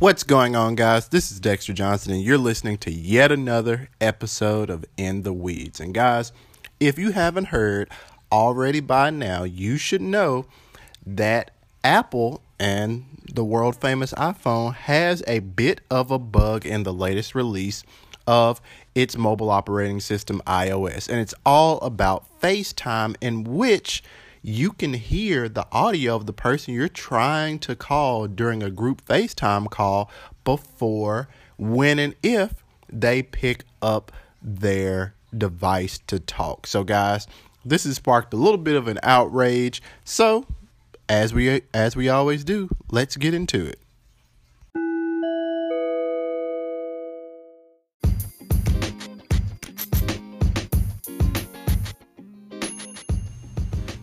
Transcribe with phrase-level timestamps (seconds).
[0.00, 1.08] What's going on, guys?
[1.08, 5.78] This is Dexter Johnson, and you're listening to yet another episode of In the Weeds.
[5.78, 6.32] And, guys,
[6.80, 7.90] if you haven't heard
[8.32, 10.46] already by now, you should know
[11.04, 11.50] that
[11.84, 17.34] Apple and the world famous iPhone has a bit of a bug in the latest
[17.34, 17.84] release
[18.26, 18.58] of
[18.94, 21.10] its mobile operating system, iOS.
[21.10, 24.02] And it's all about FaceTime, in which
[24.42, 29.04] you can hear the audio of the person you're trying to call during a group
[29.04, 30.10] FaceTime call
[30.44, 31.28] before,
[31.58, 36.66] when, and if they pick up their device to talk.
[36.66, 37.26] So, guys,
[37.64, 39.82] this has sparked a little bit of an outrage.
[40.04, 40.46] So,
[41.08, 43.78] as we as we always do, let's get into it.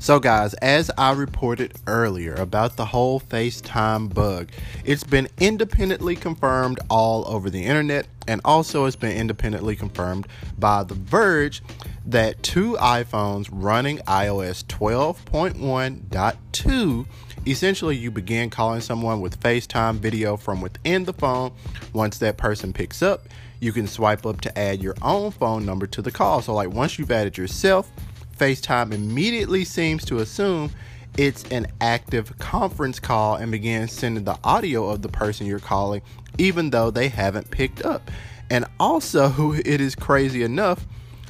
[0.07, 4.48] So, guys, as I reported earlier about the whole FaceTime bug,
[4.85, 10.85] it's been independently confirmed all over the internet, and also it's been independently confirmed by
[10.85, 11.62] The Verge
[12.05, 17.05] that two iPhones running iOS 12.1.2
[17.45, 21.51] essentially you begin calling someone with FaceTime video from within the phone.
[21.91, 23.27] Once that person picks up,
[23.60, 26.41] you can swipe up to add your own phone number to the call.
[26.41, 27.91] So, like, once you've added yourself,
[28.38, 30.71] FaceTime immediately seems to assume
[31.18, 36.02] it's an active conference call and begins sending the audio of the person you're calling,
[36.38, 38.12] even though they haven't picked up.
[38.49, 40.85] And also, it is crazy enough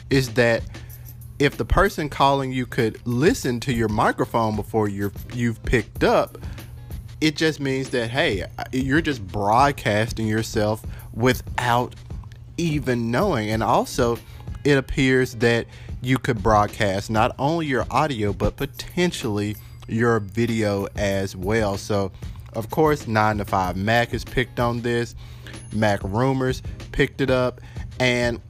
[0.09, 0.63] is that
[1.39, 6.37] if the person calling you could listen to your microphone before you're you've picked up,
[7.21, 10.83] it just means that hey, you're just broadcasting yourself
[11.13, 11.93] without
[12.57, 13.49] even knowing.
[13.49, 14.17] And also,
[14.67, 15.65] it appears that
[16.01, 19.55] you could broadcast not only your audio but potentially
[19.87, 21.77] your video as well.
[21.77, 22.11] So,
[22.51, 25.15] of course, 9 to 5 Mac has picked on this.
[25.71, 27.61] Mac Rumors picked it up.
[28.01, 28.41] And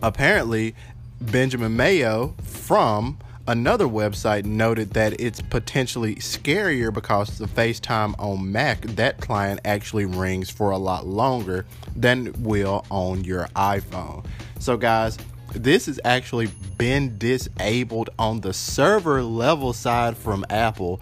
[0.00, 0.74] apparently,
[1.20, 3.18] Benjamin Mayo from
[3.48, 10.04] another website noted that it's potentially scarier because the FaceTime on Mac, that client actually
[10.04, 11.64] rings for a lot longer
[11.94, 14.24] than will on your iPhone.
[14.58, 15.18] So, guys,
[15.52, 21.00] this has actually been disabled on the server level side from Apple,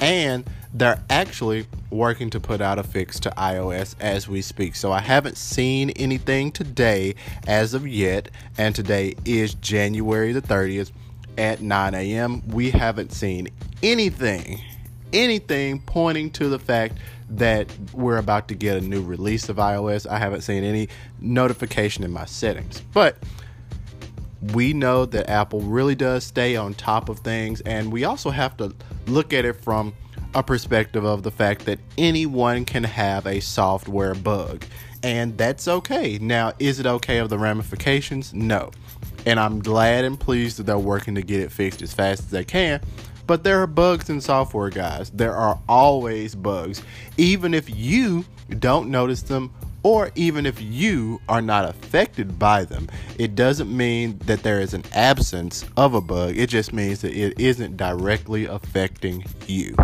[0.00, 0.44] and
[0.74, 4.74] they're actually working to put out a fix to iOS as we speak.
[4.74, 7.14] So I haven't seen anything today
[7.46, 8.28] as of yet,
[8.58, 10.90] and today is January the 30th
[11.38, 12.46] at 9 a.m.
[12.48, 13.48] We haven't seen
[13.82, 14.60] anything,
[15.12, 16.98] anything pointing to the fact
[17.30, 20.06] that we're about to get a new release of iOS.
[20.08, 20.88] I haven't seen any
[21.20, 23.16] notification in my settings, but
[24.52, 28.56] we know that Apple really does stay on top of things, and we also have
[28.58, 28.74] to
[29.06, 29.94] look at it from
[30.34, 34.64] a perspective of the fact that anyone can have a software bug,
[35.02, 36.18] and that's okay.
[36.18, 38.34] Now, is it okay of the ramifications?
[38.34, 38.70] No.
[39.26, 42.30] And I'm glad and pleased that they're working to get it fixed as fast as
[42.30, 42.80] they can.
[43.26, 45.10] But there are bugs in software, guys.
[45.10, 46.82] There are always bugs.
[47.16, 48.24] Even if you
[48.58, 49.52] don't notice them
[49.82, 54.74] or even if you are not affected by them, it doesn't mean that there is
[54.74, 56.36] an absence of a bug.
[56.36, 59.74] It just means that it isn't directly affecting you.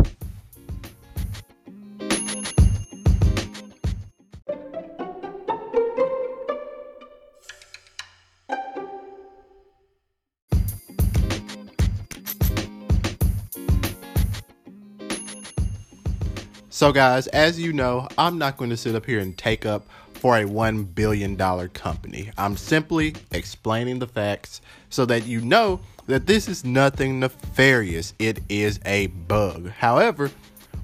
[16.81, 19.85] So, guys, as you know, I'm not going to sit up here and take up
[20.15, 22.31] for a $1 billion company.
[22.39, 28.15] I'm simply explaining the facts so that you know that this is nothing nefarious.
[28.19, 29.69] It is a bug.
[29.69, 30.31] However,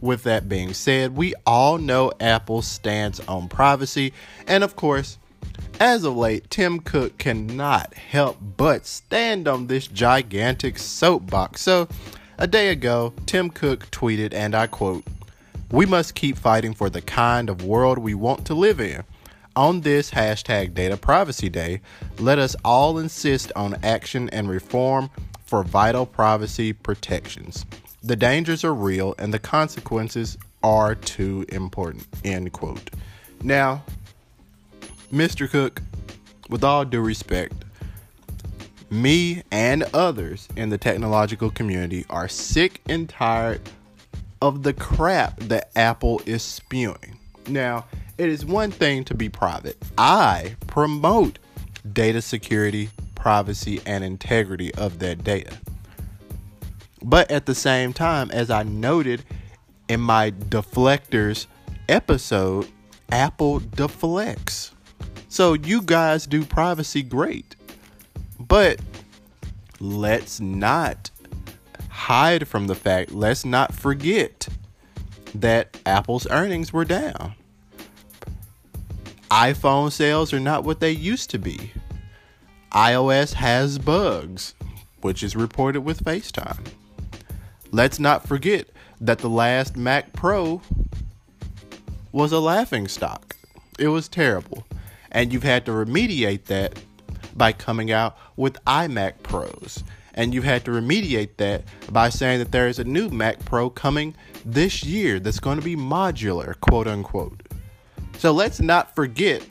[0.02, 4.12] with that being said, we all know Apple's stance on privacy,
[4.46, 5.16] and of course,
[5.80, 11.62] as of late, Tim Cook cannot help but stand on this gigantic soapbox.
[11.62, 11.88] So,
[12.36, 15.02] a day ago, Tim Cook tweeted, and I quote,
[15.70, 19.02] we must keep fighting for the kind of world we want to live in.
[19.56, 21.80] On this hashtag Data Privacy Day,
[22.18, 25.10] let us all insist on action and reform
[25.46, 27.64] for vital privacy protections.
[28.02, 32.06] The dangers are real and the consequences are too important.
[32.24, 32.90] End quote.
[33.42, 33.82] Now,
[35.12, 35.48] Mr.
[35.48, 35.80] Cook,
[36.48, 37.64] with all due respect,
[38.90, 43.60] me and others in the technological community are sick and tired
[44.46, 47.18] of the crap that Apple is spewing.
[47.48, 49.76] Now, it is one thing to be private.
[49.98, 51.38] I promote
[51.92, 55.58] data security, privacy, and integrity of that data.
[57.02, 59.24] But at the same time, as I noted
[59.88, 61.46] in my deflectors
[61.88, 62.68] episode,
[63.10, 64.72] Apple deflects.
[65.28, 67.56] So you guys do privacy great.
[68.38, 68.80] But
[69.80, 71.10] let's not
[72.06, 74.46] hide from the fact, let's not forget
[75.34, 77.34] that Apple's earnings were down.
[79.28, 81.72] iPhone sales are not what they used to be.
[82.70, 84.54] iOS has bugs,
[85.00, 86.64] which is reported with FaceTime.
[87.72, 88.68] Let's not forget
[89.00, 90.62] that the last Mac Pro
[92.12, 93.34] was a laughing stock.
[93.80, 94.64] It was terrible.
[95.10, 96.78] And you've had to remediate that
[97.34, 99.82] by coming out with iMac Pros.
[100.16, 103.68] And you've had to remediate that by saying that there is a new Mac Pro
[103.68, 104.14] coming
[104.44, 107.42] this year that's going to be modular, quote unquote.
[108.18, 109.46] So let's not forget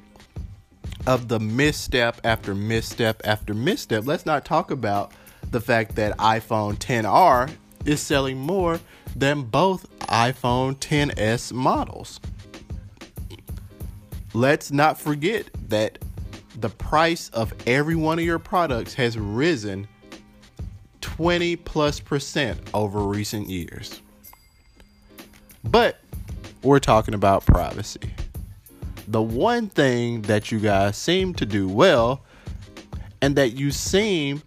[1.05, 4.07] of the misstep after misstep after misstep.
[4.07, 5.11] Let's not talk about
[5.51, 7.51] the fact that iPhone 10R
[7.85, 8.79] is selling more
[9.15, 12.19] than both iPhone 10s models.
[14.33, 15.99] Let's not forget that
[16.57, 19.87] the price of every one of your products has risen
[21.17, 24.01] 20 plus percent over recent years.
[25.63, 26.01] But
[26.61, 28.13] we're talking about privacy.
[29.07, 32.21] The one thing that you guys seem to do well
[33.21, 34.43] and that you seem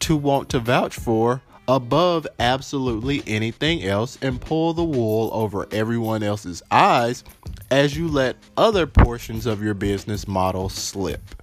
[0.00, 6.22] to want to vouch for above absolutely anything else and pull the wool over everyone
[6.22, 7.24] else's eyes
[7.72, 11.42] as you let other portions of your business model slip.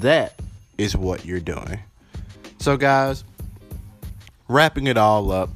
[0.00, 0.40] That
[0.76, 1.78] is what you're doing.
[2.64, 3.24] So, guys,
[4.48, 5.50] wrapping it all up,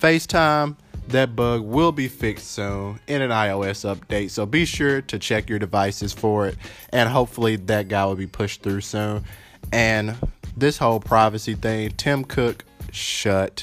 [0.00, 0.74] FaceTime,
[1.08, 4.30] that bug will be fixed soon in an iOS update.
[4.30, 6.56] So be sure to check your devices for it.
[6.94, 9.22] And hopefully that guy will be pushed through soon.
[9.70, 10.16] And
[10.56, 13.62] this whole privacy thing, Tim Cook, shut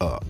[0.00, 0.24] up.